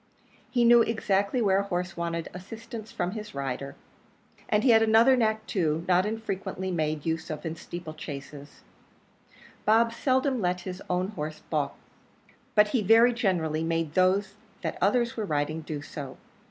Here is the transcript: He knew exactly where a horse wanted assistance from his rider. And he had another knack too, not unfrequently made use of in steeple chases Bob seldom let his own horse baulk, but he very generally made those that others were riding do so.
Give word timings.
He 0.49 0.63
knew 0.65 0.81
exactly 0.81 1.43
where 1.43 1.59
a 1.59 1.63
horse 1.65 1.95
wanted 1.95 2.27
assistance 2.33 2.91
from 2.91 3.11
his 3.11 3.35
rider. 3.35 3.75
And 4.49 4.63
he 4.63 4.71
had 4.71 4.81
another 4.81 5.15
knack 5.15 5.45
too, 5.45 5.85
not 5.87 6.07
unfrequently 6.07 6.71
made 6.71 7.05
use 7.05 7.29
of 7.29 7.45
in 7.45 7.55
steeple 7.55 7.93
chases 7.93 8.63
Bob 9.63 9.93
seldom 9.93 10.41
let 10.41 10.61
his 10.61 10.81
own 10.89 11.09
horse 11.09 11.41
baulk, 11.51 11.75
but 12.55 12.69
he 12.69 12.81
very 12.81 13.13
generally 13.13 13.63
made 13.63 13.93
those 13.93 14.33
that 14.63 14.79
others 14.81 15.15
were 15.15 15.23
riding 15.25 15.61
do 15.61 15.83
so. 15.83 16.17